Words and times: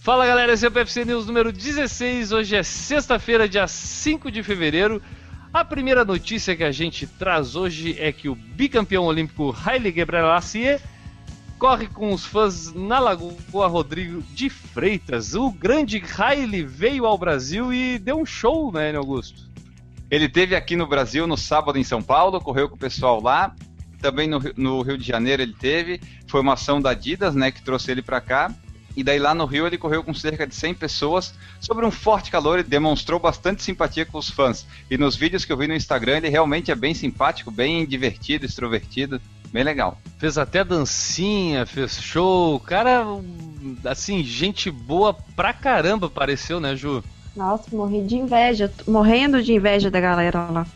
Fala 0.00 0.26
galera, 0.26 0.52
esse 0.52 0.64
é 0.64 0.68
o 0.68 0.72
PFC 0.72 1.04
News 1.04 1.26
número 1.26 1.52
16. 1.52 2.32
Hoje 2.32 2.56
é 2.56 2.62
sexta-feira, 2.62 3.48
dia 3.48 3.66
5 3.66 4.30
de 4.30 4.42
fevereiro. 4.42 5.02
A 5.52 5.64
primeira 5.64 6.04
notícia 6.04 6.56
que 6.56 6.62
a 6.62 6.70
gente 6.70 7.06
traz 7.06 7.56
hoje 7.56 7.96
é 7.98 8.12
que 8.12 8.28
o 8.28 8.34
bicampeão 8.34 9.04
olímpico 9.04 9.54
Haile 9.64 9.92
Gebrselassie 9.92 10.78
corre 11.58 11.88
com 11.88 12.12
os 12.12 12.24
fãs 12.24 12.72
na 12.72 13.00
Lagoa 13.00 13.66
Rodrigo 13.66 14.22
de 14.32 14.48
Freitas. 14.48 15.34
O 15.34 15.50
grande 15.50 16.02
Haile 16.16 16.62
veio 16.62 17.04
ao 17.04 17.18
Brasil 17.18 17.72
e 17.72 17.98
deu 17.98 18.18
um 18.18 18.24
show, 18.24 18.72
né, 18.72 18.94
Augusto? 18.94 19.48
Ele 20.10 20.28
teve 20.28 20.54
aqui 20.54 20.76
no 20.76 20.86
Brasil 20.86 21.26
no 21.26 21.36
sábado 21.36 21.76
em 21.76 21.84
São 21.84 22.00
Paulo, 22.00 22.40
correu 22.40 22.68
com 22.68 22.76
o 22.76 22.78
pessoal 22.78 23.20
lá. 23.20 23.54
Também 24.00 24.28
no, 24.28 24.40
no 24.56 24.80
Rio 24.80 24.96
de 24.96 25.04
Janeiro 25.04 25.42
ele 25.42 25.54
teve. 25.54 26.00
Foi 26.28 26.40
uma 26.40 26.52
ação 26.52 26.80
da 26.80 26.90
Adidas, 26.90 27.34
né, 27.34 27.50
que 27.50 27.60
trouxe 27.60 27.90
ele 27.90 28.00
para 28.00 28.20
cá. 28.20 28.54
E 28.98 29.04
daí 29.04 29.20
lá 29.20 29.32
no 29.32 29.44
Rio 29.44 29.64
ele 29.64 29.78
correu 29.78 30.02
com 30.02 30.12
cerca 30.12 30.44
de 30.44 30.52
100 30.52 30.74
pessoas 30.74 31.32
sobre 31.60 31.86
um 31.86 31.90
forte 31.90 32.32
calor 32.32 32.58
e 32.58 32.64
demonstrou 32.64 33.20
bastante 33.20 33.62
simpatia 33.62 34.04
com 34.04 34.18
os 34.18 34.28
fãs. 34.28 34.66
E 34.90 34.98
nos 34.98 35.14
vídeos 35.14 35.44
que 35.44 35.52
eu 35.52 35.56
vi 35.56 35.68
no 35.68 35.74
Instagram 35.74 36.16
ele 36.16 36.28
realmente 36.28 36.72
é 36.72 36.74
bem 36.74 36.92
simpático, 36.94 37.48
bem 37.48 37.86
divertido, 37.86 38.44
extrovertido. 38.44 39.20
Bem 39.52 39.62
legal. 39.62 40.00
Fez 40.18 40.36
até 40.36 40.64
dancinha, 40.64 41.64
fez 41.64 42.02
show. 42.02 42.58
Cara, 42.58 43.04
assim, 43.84 44.24
gente 44.24 44.68
boa 44.68 45.14
pra 45.36 45.52
caramba 45.52 46.10
pareceu, 46.10 46.58
né, 46.58 46.74
Ju? 46.74 47.04
Nossa, 47.36 47.74
morri 47.74 48.02
de 48.02 48.16
inveja. 48.16 48.68
Morrendo 48.84 49.40
de 49.40 49.52
inveja 49.52 49.92
da 49.92 50.00
galera 50.00 50.50
lá. 50.50 50.66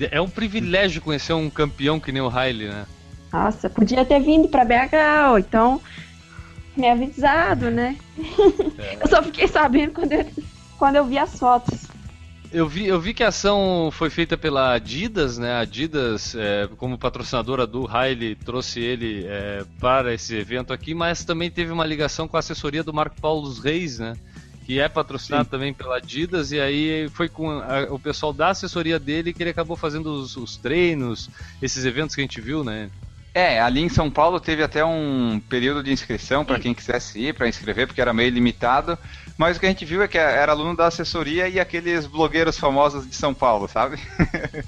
É 0.00 0.18
um 0.18 0.30
privilégio 0.30 1.02
conhecer 1.02 1.34
um 1.34 1.50
campeão 1.50 2.00
que 2.00 2.10
nem 2.10 2.22
o 2.22 2.28
Riley, 2.28 2.68
né? 2.68 2.86
Nossa, 3.30 3.68
podia 3.68 4.02
ter 4.02 4.20
vindo 4.20 4.48
pra 4.48 4.64
BH, 4.64 5.30
ou 5.32 5.38
então 5.38 5.80
me 6.76 6.88
avisado, 6.88 7.70
né? 7.70 7.96
É. 8.78 8.98
Eu 9.02 9.08
só 9.08 9.22
fiquei 9.22 9.48
sabendo 9.48 9.92
quando 9.92 10.12
eu, 10.12 10.26
quando 10.78 10.96
eu 10.96 11.04
vi 11.04 11.18
as 11.18 11.38
fotos. 11.38 11.86
Eu 12.52 12.68
vi, 12.68 12.86
eu 12.86 13.00
vi 13.00 13.12
que 13.12 13.24
a 13.24 13.28
ação 13.28 13.90
foi 13.92 14.08
feita 14.08 14.36
pela 14.36 14.72
Adidas, 14.74 15.36
né? 15.36 15.52
A 15.54 15.60
Adidas, 15.60 16.34
é, 16.34 16.68
como 16.76 16.96
patrocinadora 16.96 17.66
do 17.66 17.84
Riley, 17.84 18.36
trouxe 18.36 18.80
ele 18.80 19.24
é, 19.26 19.64
para 19.80 20.14
esse 20.14 20.34
evento 20.36 20.72
aqui, 20.72 20.94
mas 20.94 21.24
também 21.24 21.50
teve 21.50 21.72
uma 21.72 21.84
ligação 21.84 22.28
com 22.28 22.36
a 22.36 22.40
assessoria 22.40 22.84
do 22.84 22.94
Marco 22.94 23.20
Paulo 23.20 23.42
dos 23.42 23.58
Reis, 23.58 23.98
né? 23.98 24.14
Que 24.64 24.80
é 24.80 24.88
patrocinado 24.88 25.44
Sim. 25.44 25.50
também 25.50 25.74
pela 25.74 25.96
Adidas, 25.96 26.52
e 26.52 26.60
aí 26.60 27.08
foi 27.10 27.28
com 27.28 27.50
a, 27.50 27.88
o 27.90 27.98
pessoal 27.98 28.32
da 28.32 28.50
assessoria 28.50 28.98
dele 28.98 29.32
que 29.32 29.42
ele 29.42 29.50
acabou 29.50 29.76
fazendo 29.76 30.06
os, 30.12 30.36
os 30.36 30.56
treinos, 30.56 31.28
esses 31.60 31.84
eventos 31.84 32.14
que 32.14 32.20
a 32.20 32.24
gente 32.24 32.40
viu, 32.40 32.62
né? 32.62 32.90
É, 33.36 33.60
ali 33.60 33.82
em 33.82 33.88
São 33.90 34.10
Paulo 34.10 34.40
teve 34.40 34.62
até 34.62 34.82
um 34.82 35.38
período 35.46 35.82
de 35.82 35.92
inscrição 35.92 36.42
para 36.42 36.58
quem 36.58 36.72
quisesse 36.72 37.20
ir 37.20 37.34
para 37.34 37.46
inscrever, 37.46 37.86
porque 37.86 38.00
era 38.00 38.14
meio 38.14 38.30
limitado. 38.30 38.98
Mas 39.36 39.58
o 39.58 39.60
que 39.60 39.66
a 39.66 39.68
gente 39.68 39.84
viu 39.84 40.02
é 40.02 40.08
que 40.08 40.16
era 40.16 40.52
aluno 40.52 40.74
da 40.74 40.86
assessoria 40.86 41.46
e 41.46 41.60
aqueles 41.60 42.06
blogueiros 42.06 42.56
famosos 42.58 43.06
de 43.06 43.14
São 43.14 43.34
Paulo, 43.34 43.68
sabe? 43.68 43.98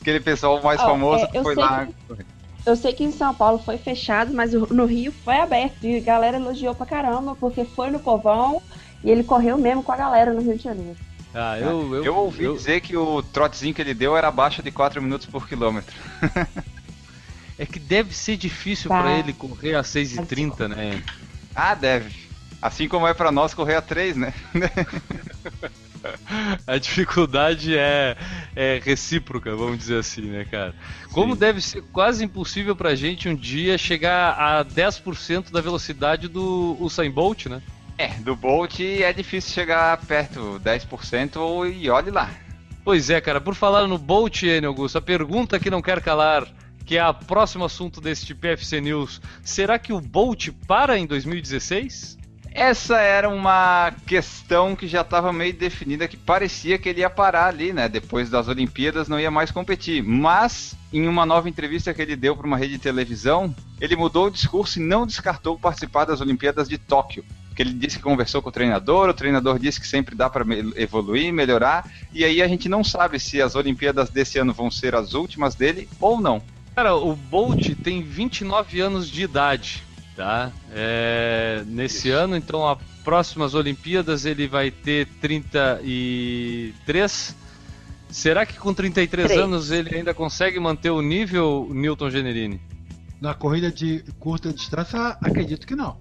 Aquele 0.00 0.18
pessoal 0.18 0.60
mais 0.60 0.80
oh, 0.80 0.86
famoso 0.86 1.22
é, 1.22 1.28
que 1.28 1.40
foi 1.40 1.54
lá. 1.54 1.86
Que, 1.86 2.24
eu 2.66 2.74
sei 2.74 2.92
que 2.92 3.04
em 3.04 3.12
São 3.12 3.32
Paulo 3.32 3.60
foi 3.64 3.78
fechado, 3.78 4.34
mas 4.34 4.52
no 4.52 4.86
Rio 4.86 5.12
foi 5.12 5.36
aberto. 5.36 5.84
E 5.84 5.98
a 5.98 6.00
galera 6.00 6.36
elogiou 6.36 6.74
pra 6.74 6.86
caramba, 6.86 7.36
porque 7.38 7.64
foi 7.64 7.92
no 7.92 8.00
povão 8.00 8.60
e 9.04 9.10
ele 9.12 9.22
correu 9.22 9.56
mesmo 9.56 9.84
com 9.84 9.92
a 9.92 9.96
galera 9.96 10.32
no 10.32 10.42
Rio 10.42 10.56
de 10.56 10.64
Janeiro. 10.64 10.96
Ah, 11.32 11.56
eu, 11.60 11.94
eu, 11.94 12.04
eu 12.06 12.16
ouvi 12.16 12.42
eu... 12.42 12.56
dizer 12.56 12.80
que 12.80 12.96
o 12.96 13.22
trotezinho 13.22 13.72
que 13.72 13.80
ele 13.80 13.94
deu 13.94 14.16
era 14.16 14.26
abaixo 14.26 14.64
de 14.64 14.72
4 14.72 15.00
minutos 15.00 15.28
por 15.28 15.46
quilômetro. 15.46 15.94
É 17.60 17.66
que 17.66 17.78
deve 17.78 18.16
ser 18.16 18.38
difícil 18.38 18.88
tá. 18.88 19.02
para 19.02 19.18
ele 19.18 19.34
correr 19.34 19.74
a 19.74 19.82
6h30, 19.82 20.66
né? 20.66 21.02
Ah, 21.54 21.74
deve. 21.74 22.10
Assim 22.62 22.88
como 22.88 23.06
é 23.06 23.12
para 23.12 23.30
nós 23.30 23.52
correr 23.52 23.74
a 23.74 23.82
3, 23.82 24.16
né? 24.16 24.32
a 26.66 26.78
dificuldade 26.78 27.76
é, 27.76 28.16
é, 28.56 28.80
recíproca, 28.82 29.54
vamos 29.54 29.76
dizer 29.76 29.98
assim, 29.98 30.22
né, 30.22 30.46
cara? 30.50 30.74
Como 31.12 31.34
Sim. 31.34 31.40
deve 31.40 31.60
ser 31.60 31.82
quase 31.92 32.24
impossível 32.24 32.74
pra 32.74 32.94
gente 32.94 33.28
um 33.28 33.34
dia 33.34 33.76
chegar 33.76 34.38
a 34.38 34.64
10% 34.64 35.50
da 35.50 35.60
velocidade 35.60 36.28
do 36.28 36.78
Usain 36.80 37.10
Bolt, 37.10 37.44
né? 37.44 37.60
É, 37.98 38.08
do 38.20 38.34
Bolt 38.34 38.80
é 38.80 39.12
difícil 39.12 39.52
chegar 39.52 39.98
perto, 40.06 40.58
10% 40.64 41.78
e 41.78 41.90
olhe 41.90 42.10
lá. 42.10 42.30
Pois 42.82 43.10
é, 43.10 43.20
cara, 43.20 43.38
por 43.38 43.54
falar 43.54 43.86
no 43.86 43.98
Bolt, 43.98 44.44
Enio 44.44 44.70
Augusto, 44.70 44.96
a 44.96 45.02
pergunta 45.02 45.60
que 45.60 45.68
não 45.68 45.82
quer 45.82 46.00
calar 46.00 46.48
que 46.90 46.98
é 46.98 47.08
o 47.08 47.14
próximo 47.14 47.64
assunto 47.64 48.00
deste 48.00 48.34
PFC 48.34 48.80
News. 48.80 49.20
Será 49.44 49.78
que 49.78 49.92
o 49.92 50.00
Bolt 50.00 50.48
para 50.66 50.98
em 50.98 51.06
2016? 51.06 52.18
Essa 52.50 52.98
era 52.98 53.28
uma 53.28 53.92
questão 54.08 54.74
que 54.74 54.88
já 54.88 55.02
estava 55.02 55.32
meio 55.32 55.54
definida, 55.54 56.08
que 56.08 56.16
parecia 56.16 56.78
que 56.78 56.88
ele 56.88 57.02
ia 57.02 57.08
parar 57.08 57.46
ali, 57.46 57.72
né? 57.72 57.88
Depois 57.88 58.28
das 58.28 58.48
Olimpíadas 58.48 59.06
não 59.06 59.20
ia 59.20 59.30
mais 59.30 59.52
competir. 59.52 60.02
Mas, 60.02 60.76
em 60.92 61.06
uma 61.06 61.24
nova 61.24 61.48
entrevista 61.48 61.94
que 61.94 62.02
ele 62.02 62.16
deu 62.16 62.36
para 62.36 62.44
uma 62.44 62.56
rede 62.56 62.72
de 62.72 62.80
televisão, 62.80 63.54
ele 63.80 63.94
mudou 63.94 64.26
o 64.26 64.30
discurso 64.30 64.80
e 64.80 64.82
não 64.82 65.06
descartou 65.06 65.56
participar 65.56 66.06
das 66.06 66.20
Olimpíadas 66.20 66.68
de 66.68 66.76
Tóquio. 66.76 67.24
Que 67.54 67.62
ele 67.62 67.72
disse 67.72 67.98
que 67.98 68.02
conversou 68.02 68.42
com 68.42 68.48
o 68.48 68.52
treinador, 68.52 69.10
o 69.10 69.14
treinador 69.14 69.60
disse 69.60 69.80
que 69.80 69.86
sempre 69.86 70.16
dá 70.16 70.28
para 70.28 70.44
evoluir, 70.74 71.32
melhorar, 71.32 71.88
e 72.12 72.24
aí 72.24 72.42
a 72.42 72.48
gente 72.48 72.68
não 72.68 72.82
sabe 72.82 73.20
se 73.20 73.40
as 73.40 73.54
Olimpíadas 73.54 74.10
desse 74.10 74.40
ano 74.40 74.52
vão 74.52 74.72
ser 74.72 74.96
as 74.96 75.14
últimas 75.14 75.54
dele 75.54 75.88
ou 76.00 76.20
não. 76.20 76.42
Cara, 76.80 76.96
o 76.96 77.14
Bolt 77.14 77.74
tem 77.84 78.02
29 78.02 78.80
anos 78.80 79.10
de 79.10 79.22
idade, 79.22 79.82
tá? 80.16 80.50
É, 80.72 81.62
nesse 81.66 82.08
Isso. 82.08 82.16
ano, 82.16 82.34
então, 82.34 82.66
as 82.66 82.78
próximas 83.04 83.52
Olimpíadas 83.52 84.24
ele 84.24 84.48
vai 84.48 84.70
ter 84.70 85.06
33. 85.20 87.36
Será 88.08 88.46
que 88.46 88.58
com 88.58 88.72
33 88.72 89.26
3. 89.26 89.42
anos 89.42 89.70
ele 89.70 89.94
ainda 89.94 90.14
consegue 90.14 90.58
manter 90.58 90.88
o 90.88 91.02
nível 91.02 91.68
Newton 91.70 92.08
Generini? 92.08 92.58
Na 93.20 93.34
corrida 93.34 93.70
de 93.70 94.02
curta 94.18 94.50
distância, 94.50 95.18
acredito 95.22 95.66
que 95.66 95.76
não. 95.76 95.98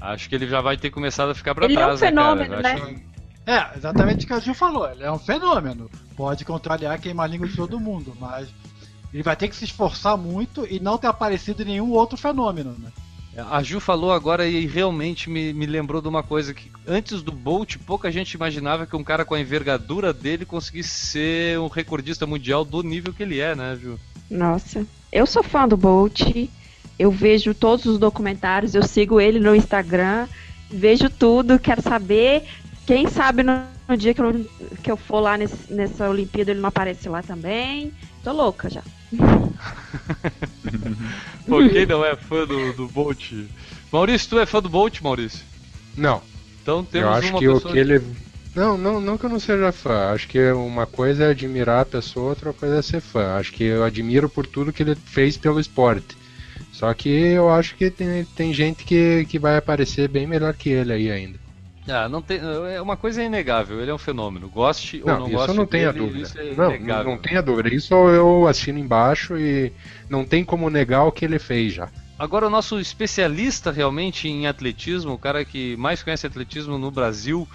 Acho 0.00 0.30
que 0.30 0.34
ele 0.34 0.48
já 0.48 0.62
vai 0.62 0.78
ter 0.78 0.88
começado 0.88 1.28
a 1.28 1.34
ficar 1.34 1.54
para 1.54 1.68
trás. 1.68 1.78
Ele 1.78 1.90
é 1.90 1.92
um 1.92 1.98
fenômeno, 1.98 2.56
né? 2.56 2.74
né? 2.74 3.02
É, 3.44 3.76
exatamente 3.76 4.24
o 4.24 4.28
que 4.28 4.32
a 4.32 4.40
Gil 4.40 4.54
falou. 4.54 4.90
Ele 4.90 5.04
é 5.04 5.12
um 5.12 5.18
fenômeno. 5.18 5.90
Pode 6.16 6.42
contrariar 6.46 6.98
queimar 6.98 7.26
a 7.26 7.28
língua 7.28 7.46
de 7.46 7.54
todo 7.54 7.78
mundo, 7.78 8.16
mas 8.18 8.48
ele 9.12 9.22
vai 9.22 9.36
ter 9.36 9.48
que 9.48 9.56
se 9.56 9.64
esforçar 9.64 10.16
muito 10.16 10.66
e 10.68 10.80
não 10.80 10.98
ter 10.98 11.06
aparecido 11.06 11.64
nenhum 11.64 11.90
outro 11.90 12.16
fenômeno, 12.16 12.76
né? 12.78 12.90
A 13.50 13.62
Ju 13.62 13.80
falou 13.80 14.12
agora 14.12 14.46
e 14.46 14.66
realmente 14.66 15.30
me, 15.30 15.54
me 15.54 15.64
lembrou 15.64 16.02
de 16.02 16.08
uma 16.08 16.22
coisa 16.22 16.52
que 16.52 16.70
antes 16.86 17.22
do 17.22 17.32
Bolt, 17.32 17.78
pouca 17.78 18.12
gente 18.12 18.34
imaginava 18.34 18.86
que 18.86 18.94
um 18.94 19.02
cara 19.02 19.24
com 19.24 19.34
a 19.34 19.40
envergadura 19.40 20.12
dele 20.12 20.44
conseguisse 20.44 20.90
ser 20.90 21.58
um 21.58 21.68
recordista 21.68 22.26
mundial 22.26 22.62
do 22.62 22.82
nível 22.82 23.12
que 23.12 23.22
ele 23.22 23.40
é, 23.40 23.54
né, 23.54 23.78
Ju? 23.80 23.98
Nossa, 24.30 24.86
eu 25.10 25.26
sou 25.26 25.42
fã 25.42 25.66
do 25.66 25.78
Bolt, 25.78 26.20
eu 26.98 27.10
vejo 27.10 27.54
todos 27.54 27.86
os 27.86 27.98
documentários, 27.98 28.74
eu 28.74 28.82
sigo 28.82 29.18
ele 29.18 29.40
no 29.40 29.56
Instagram, 29.56 30.28
vejo 30.70 31.08
tudo, 31.08 31.58
quero 31.58 31.80
saber. 31.80 32.44
Quem 32.86 33.08
sabe 33.08 33.42
no, 33.42 33.62
no 33.88 33.96
dia 33.96 34.12
que 34.12 34.20
eu, 34.20 34.46
que 34.82 34.90
eu 34.90 34.96
for 34.96 35.20
lá 35.20 35.38
nesse, 35.38 35.72
nessa 35.72 36.08
Olimpíada 36.08 36.50
ele 36.50 36.60
não 36.60 36.68
aparece 36.68 37.08
lá 37.08 37.22
também. 37.22 37.92
Tô 38.22 38.32
louca 38.32 38.70
já. 38.70 38.82
Pô, 41.46 41.68
quem 41.68 41.86
não 41.86 42.04
é 42.04 42.16
fã 42.16 42.46
do, 42.46 42.72
do 42.72 42.88
Bolt? 42.88 43.32
Maurício, 43.90 44.30
tu 44.30 44.38
é 44.38 44.46
fã 44.46 44.62
do 44.62 44.68
Bolt, 44.68 45.00
Maurício? 45.00 45.44
Não. 45.96 46.22
Então 46.62 46.84
temos 46.84 47.08
eu 47.08 47.12
acho 47.12 47.30
uma 47.30 47.38
que 47.38 47.48
o 47.48 47.60
que 47.60 47.78
ele 47.78 48.00
não, 48.54 48.76
não, 48.76 49.00
não 49.00 49.16
que 49.16 49.24
eu 49.24 49.30
não 49.30 49.40
seja 49.40 49.72
fã. 49.72 50.12
Acho 50.12 50.28
que 50.28 50.52
uma 50.52 50.86
coisa 50.86 51.24
é 51.24 51.30
admirar 51.30 51.80
a 51.80 51.86
pessoa, 51.86 52.30
outra 52.30 52.52
coisa 52.52 52.78
é 52.78 52.82
ser 52.82 53.00
fã. 53.00 53.34
Acho 53.34 53.52
que 53.52 53.64
eu 53.64 53.82
admiro 53.82 54.28
por 54.28 54.46
tudo 54.46 54.72
que 54.72 54.82
ele 54.82 54.94
fez 54.94 55.36
pelo 55.36 55.58
esporte. 55.58 56.16
Só 56.70 56.92
que 56.92 57.08
eu 57.08 57.50
acho 57.50 57.74
que 57.76 57.90
tem, 57.90 58.24
tem 58.24 58.52
gente 58.52 58.84
que, 58.84 59.26
que 59.28 59.38
vai 59.38 59.56
aparecer 59.56 60.08
bem 60.08 60.26
melhor 60.26 60.54
que 60.54 60.68
ele 60.68 60.92
aí 60.92 61.10
ainda. 61.10 61.38
Ah, 61.88 62.08
não 62.08 62.22
tem, 62.22 62.40
é 62.72 62.80
uma 62.80 62.96
coisa 62.96 63.22
é 63.22 63.26
inegável, 63.26 63.80
ele 63.80 63.90
é 63.90 63.94
um 63.94 63.98
fenômeno. 63.98 64.48
Goste 64.48 65.02
não, 65.04 65.14
ou 65.14 65.20
não 65.20 65.26
isso 65.26 65.36
goste 65.36 65.56
não 65.56 65.66
tenha 65.66 65.92
dele, 65.92 66.06
dúvida. 66.06 66.40
É 66.40 66.54
não, 66.54 66.78
não, 66.78 67.04
não 67.04 67.18
tenha 67.18 67.42
dúvida. 67.42 67.74
Isso 67.74 67.92
eu 67.94 68.46
assino 68.46 68.78
embaixo 68.78 69.36
e 69.36 69.72
não 70.08 70.24
tem 70.24 70.44
como 70.44 70.70
negar 70.70 71.04
o 71.04 71.12
que 71.12 71.24
ele 71.24 71.38
fez 71.38 71.74
já. 71.74 71.88
Agora 72.18 72.46
o 72.46 72.50
nosso 72.50 72.78
especialista 72.78 73.72
realmente 73.72 74.28
em 74.28 74.46
atletismo, 74.46 75.12
o 75.12 75.18
cara 75.18 75.44
que 75.44 75.76
mais 75.76 76.04
conhece 76.04 76.24
atletismo 76.24 76.78
no 76.78 76.90
Brasil, 76.90 77.48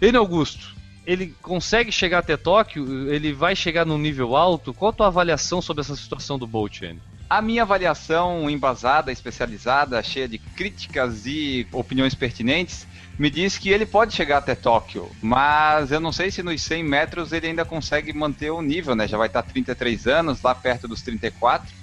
ele 0.00 0.16
Augusto. 0.16 0.74
Ele 1.06 1.34
consegue 1.40 1.92
chegar 1.92 2.18
até 2.18 2.36
Tóquio? 2.36 3.12
Ele 3.12 3.32
vai 3.32 3.54
chegar 3.54 3.84
num 3.86 3.98
nível 3.98 4.34
alto? 4.34 4.74
Qual 4.74 4.90
a 4.90 4.92
tua 4.92 5.06
avaliação 5.06 5.62
sobre 5.62 5.82
essa 5.82 5.94
situação 5.94 6.38
do 6.38 6.46
Bolt, 6.46 6.82
N? 6.82 6.98
A 7.28 7.40
minha 7.42 7.62
avaliação 7.62 8.48
embasada, 8.50 9.12
especializada, 9.12 10.02
cheia 10.02 10.26
de 10.26 10.38
críticas 10.38 11.26
e 11.26 11.66
opiniões 11.72 12.14
pertinentes, 12.14 12.86
me 13.18 13.30
diz 13.30 13.56
que 13.56 13.70
ele 13.70 13.86
pode 13.86 14.14
chegar 14.14 14.38
até 14.38 14.54
Tóquio, 14.54 15.10
mas 15.22 15.90
eu 15.90 16.00
não 16.00 16.12
sei 16.12 16.30
se 16.30 16.42
nos 16.42 16.60
100 16.62 16.84
metros 16.84 17.32
ele 17.32 17.46
ainda 17.46 17.64
consegue 17.64 18.12
manter 18.12 18.50
o 18.50 18.60
nível, 18.60 18.94
né? 18.94 19.08
Já 19.08 19.16
vai 19.16 19.28
estar 19.28 19.42
33 19.42 20.06
anos, 20.06 20.42
lá 20.42 20.54
perto 20.54 20.86
dos 20.86 21.02
34. 21.02 21.74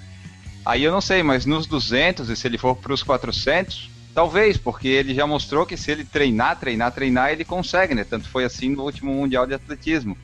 Aí 0.64 0.82
eu 0.84 0.92
não 0.92 1.00
sei, 1.00 1.22
mas 1.22 1.44
nos 1.44 1.66
200 1.66 2.30
e 2.30 2.36
se 2.36 2.46
ele 2.46 2.56
for 2.56 2.76
para 2.76 2.92
os 2.92 3.02
400, 3.02 3.94
Talvez, 4.14 4.56
porque 4.56 4.86
ele 4.86 5.12
já 5.12 5.26
mostrou 5.26 5.66
que 5.66 5.76
se 5.76 5.90
ele 5.90 6.04
treinar, 6.04 6.56
treinar, 6.60 6.92
treinar, 6.92 7.32
ele 7.32 7.44
consegue, 7.44 7.96
né? 7.96 8.04
Tanto 8.04 8.28
foi 8.28 8.44
assim 8.44 8.68
no 8.68 8.84
último 8.84 9.12
Mundial 9.12 9.44
de 9.44 9.54
Atletismo. 9.54 10.16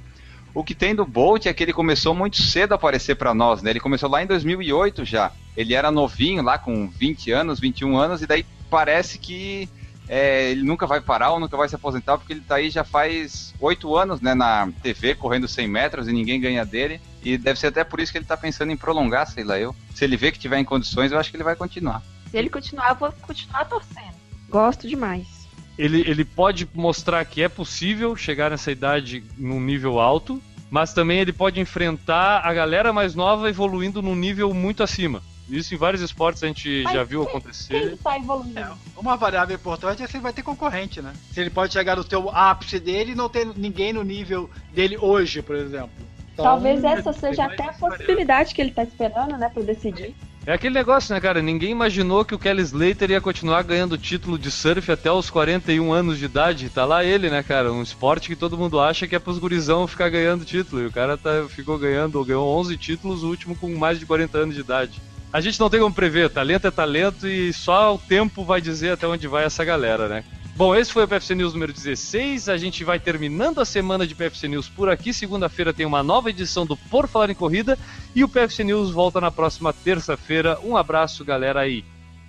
O 0.55 0.63
que 0.63 0.77
tem 0.77 0.95
do 0.95 1.05
Bolt 1.05 1.47
é 1.47 1.53
que 1.53 1.63
ele 1.63 1.73
começou 1.73 2.15
muito 2.15 2.41
cedo 2.41 2.73
a 2.73 2.77
aparecer 2.77 3.17
para 3.17 3.35
nós, 3.35 3.63
né? 3.63 3.71
Ele 3.71 3.81
começou 3.81 4.09
lá 4.09 4.23
em 4.23 4.27
2008 4.27 5.05
já. 5.05 5.33
Ele 5.57 5.75
era 5.75 5.91
novinho 5.91 6.41
lá 6.41 6.57
com 6.57 6.89
20 6.89 7.33
anos, 7.33 7.59
21 7.59 7.97
anos 7.97 8.23
e 8.23 8.29
daí 8.29 8.47
parece 8.71 9.19
que 9.19 9.69
é, 10.13 10.51
ele 10.51 10.65
nunca 10.65 10.89
vai 10.89 11.01
parar 11.01 11.31
ou 11.31 11.39
nunca 11.39 11.57
vai 11.57 11.69
se 11.69 11.77
aposentar 11.77 12.19
porque 12.19 12.33
ele 12.33 12.41
tá 12.41 12.57
aí 12.57 12.69
já 12.69 12.83
faz 12.83 13.55
8 13.61 13.97
anos, 13.97 14.21
né, 14.21 14.35
na 14.35 14.69
TV 14.83 15.15
correndo 15.15 15.47
100 15.47 15.69
metros 15.69 16.09
e 16.09 16.13
ninguém 16.13 16.41
ganha 16.41 16.67
dele. 16.67 17.01
E 17.23 17.39
deve 17.39 17.61
ser 17.61 17.69
até 17.69 17.85
por 17.85 18.01
isso 18.01 18.11
que 18.11 18.19
ele 18.19 18.25
tá 18.25 18.37
pensando 18.37 18.73
em 18.73 18.77
prolongar, 18.77 19.27
sei 19.29 19.45
lá 19.45 19.57
eu. 19.57 19.75
Se 19.95 20.05
ele 20.05 20.17
vê 20.17 20.33
que 20.33 20.39
tiver 20.39 20.59
em 20.59 20.65
condições, 20.65 21.13
eu 21.13 21.19
acho 21.19 21.31
que 21.31 21.37
ele 21.37 21.45
vai 21.45 21.55
continuar. 21.55 22.03
Se 22.29 22.37
ele 22.37 22.51
continuar, 22.51 22.91
eu 22.91 22.97
vou 22.97 23.13
continuar 23.23 23.65
torcendo. 23.67 24.19
Gosto 24.49 24.89
demais 24.89 25.41
ele, 25.81 26.01
ele 26.07 26.27
pode 26.27 26.69
mostrar 26.75 27.25
que 27.25 27.43
é 27.43 27.49
possível 27.49 28.15
chegar 28.15 28.51
nessa 28.51 28.71
idade 28.71 29.25
num 29.39 29.59
nível 29.59 29.99
alto, 29.99 30.43
mas 30.71 30.93
também 30.93 31.21
ele 31.21 31.33
pode 31.33 31.59
enfrentar 31.59 32.43
a 32.45 32.53
galera 32.53 32.93
mais 32.93 33.15
nova 33.15 33.49
evoluindo 33.49 34.03
num 34.03 34.15
nível 34.15 34.53
muito 34.53 34.83
acima. 34.83 35.23
Isso 35.51 35.75
em 35.75 35.79
vários 35.79 36.01
esportes 36.01 36.43
a 36.43 36.47
gente 36.47 36.83
mas 36.85 36.93
já 36.93 37.05
viu 37.05 37.23
acontecer. 37.23 37.89
Quem 37.89 37.97
tá 37.97 38.17
evoluindo? 38.17 38.59
É, 38.59 38.73
uma 38.97 39.17
variável 39.17 39.57
importante 39.57 40.03
é 40.03 40.07
se 40.07 40.17
ele 40.17 40.23
vai 40.23 40.33
ter 40.33 40.43
concorrente, 40.43 41.03
né? 41.03 41.13
Se 41.33 41.41
ele 41.41 41.51
pode 41.51 41.73
chegar 41.73 41.97
no 41.97 42.05
teu 42.05 42.31
ápice 42.31 42.79
dele 42.79 43.13
e 43.13 43.15
não 43.15 43.29
ter 43.29 43.47
ninguém 43.57 43.93
no 43.93 44.03
nível 44.03 44.49
dele 44.73 44.97
hoje, 44.97 45.43
por 45.43 45.57
exemplo. 45.57 45.91
Então, 46.33 46.45
Talvez 46.45 46.83
essa 46.85 47.13
seja 47.13 47.45
até 47.45 47.65
a 47.65 47.73
possibilidade 47.73 48.55
que 48.55 48.63
ele 48.63 48.71
tá 48.71 48.83
esperando, 48.83 49.37
né, 49.37 49.51
para 49.53 49.63
decidir. 49.63 50.15
É 50.47 50.55
aquele 50.55 50.73
negócio, 50.73 51.15
né, 51.15 51.21
cara? 51.21 51.43
Ninguém 51.43 51.71
imaginou 51.71 52.25
que 52.25 52.35
o 52.35 52.39
Kelly 52.39 52.63
Slater 52.63 53.11
ia 53.11 53.21
continuar 53.21 53.63
ganhando 53.63 53.99
título 53.99 54.39
de 54.39 54.51
surf 54.51 54.91
até 54.91 55.13
os 55.13 55.29
41 55.29 55.93
anos 55.93 56.19
de 56.19 56.25
idade. 56.25 56.71
Tá 56.71 56.87
lá 56.87 57.05
ele, 57.05 57.29
né, 57.29 57.43
cara? 57.43 57.71
Um 57.71 57.83
esporte 57.83 58.29
que 58.29 58.37
todo 58.37 58.57
mundo 58.57 58.81
acha 58.81 59.07
que 59.07 59.15
é 59.15 59.19
pros 59.19 59.39
gurizão 59.39 59.87
ficar 59.87 60.09
ganhando 60.09 60.45
título. 60.45 60.81
E 60.81 60.87
o 60.87 60.91
cara 60.91 61.19
tá, 61.19 61.45
ficou 61.47 61.79
ganhando, 61.79 62.25
ganhou 62.25 62.49
11 62.59 62.77
títulos, 62.79 63.23
o 63.23 63.29
último 63.29 63.55
com 63.55 63.69
mais 63.77 63.99
de 63.99 64.07
40 64.07 64.39
anos 64.39 64.55
de 64.55 64.63
idade. 64.63 65.03
A 65.33 65.41
gente 65.41 65.61
não 65.61 65.71
tem 65.71 65.81
como 65.81 65.95
prever, 65.95 66.29
talento 66.31 66.67
é 66.67 66.71
talento 66.71 67.29
e 67.29 67.53
só 67.53 67.95
o 67.95 67.99
tempo 67.99 68.45
vai 68.45 68.61
dizer 68.61 68.93
até 68.93 69.07
onde 69.07 69.29
vai 69.29 69.45
essa 69.45 69.65
galera, 69.65 70.09
né? 70.09 70.25
Bom, 70.57 70.75
esse 70.75 70.93
foi 70.93 71.05
o 71.05 71.09
PFC 71.09 71.35
News 71.35 71.55
número 71.55 71.73
16. 71.73 72.49
A 72.49 72.57
gente 72.57 72.85
vai 72.85 72.99
terminando 72.99 73.61
a 73.61 73.65
semana 73.65 74.07
de 74.07 74.15
PFC 74.15 74.49
News 74.49 74.69
por 74.69 74.91
aqui. 74.91 75.13
Segunda-feira 75.13 75.73
tem 75.73 75.87
uma 75.87 76.03
nova 76.03 76.29
edição 76.29 76.67
do 76.67 76.77
Por 76.77 77.09
Falar 77.09 77.31
em 77.31 77.35
Corrida. 77.35 77.79
E 78.15 78.23
o 78.23 78.29
PFC 78.29 78.65
News 78.65 78.91
volta 78.91 79.21
na 79.21 79.31
próxima 79.31 79.73
terça-feira. 79.73 80.59
Um 80.63 80.77
abraço, 80.77 81.25
galera 81.25 81.61
aí. 81.61 81.85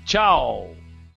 Tchau! 0.05 0.73